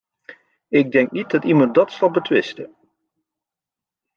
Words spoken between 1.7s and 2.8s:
dat zal betwisten.